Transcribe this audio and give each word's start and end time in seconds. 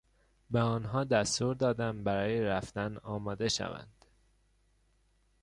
به 0.51 0.59
آنها 0.59 1.03
دستور 1.03 1.55
دادم 1.55 2.03
برای 2.03 2.41
رفتن 2.41 2.97
آماده 2.97 3.49
شوند. 3.49 4.05